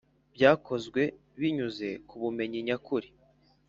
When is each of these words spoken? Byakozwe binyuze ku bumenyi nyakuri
Byakozwe 0.35 1.01
binyuze 1.39 1.87
ku 2.07 2.15
bumenyi 2.21 2.59
nyakuri 2.67 3.07